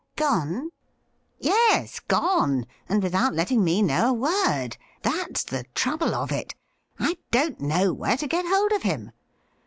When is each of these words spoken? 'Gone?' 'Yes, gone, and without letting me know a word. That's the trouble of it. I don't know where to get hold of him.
'Gone?' 0.15 0.71
'Yes, 1.39 1.99
gone, 1.99 2.65
and 2.89 3.03
without 3.03 3.35
letting 3.35 3.63
me 3.63 3.83
know 3.83 4.09
a 4.09 4.13
word. 4.13 4.75
That's 5.03 5.43
the 5.43 5.65
trouble 5.75 6.15
of 6.15 6.31
it. 6.31 6.55
I 6.97 7.19
don't 7.29 7.59
know 7.59 7.93
where 7.93 8.17
to 8.17 8.25
get 8.25 8.45
hold 8.47 8.71
of 8.71 8.81
him. 8.81 9.11